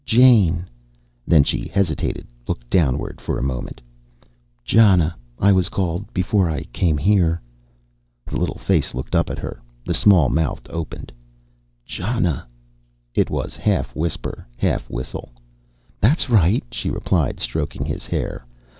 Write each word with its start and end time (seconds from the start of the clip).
"Jane." 0.03 0.65
Then 1.27 1.43
she 1.43 1.67
hesitated, 1.71 2.25
looked 2.47 2.67
downward 2.71 3.21
for 3.21 3.37
a 3.37 3.43
moment. 3.43 3.81
"Jana, 4.65 5.15
I 5.37 5.51
was 5.51 5.69
called 5.69 6.11
before 6.11 6.49
I 6.49 6.63
came 6.73 6.97
here." 6.97 7.39
The 8.25 8.39
little 8.39 8.57
face 8.57 8.95
looked 8.95 9.13
up 9.13 9.29
at 9.29 9.37
her. 9.37 9.61
The 9.85 9.93
small 9.93 10.27
mouth 10.29 10.63
opened. 10.71 11.11
"Jana." 11.85 12.47
It 13.13 13.29
was 13.29 13.55
half 13.55 13.95
whisper, 13.95 14.47
half 14.57 14.89
whistle. 14.89 15.33
"That's 15.99 16.31
right," 16.31 16.63
she 16.71 16.89
replied, 16.89 17.39
stroking 17.39 17.85
his 17.85 18.07
hair. 18.07 18.43